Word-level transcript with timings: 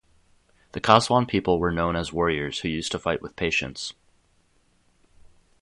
The 0.71 0.79
Kaswan 0.81 1.27
people 1.27 1.59
were 1.59 1.71
known 1.71 1.95
as 1.95 2.11
warriors 2.11 2.61
who 2.61 2.69
used 2.69 2.91
to 2.93 2.97
fight 2.97 3.21
with 3.21 3.35
patience. 3.35 3.93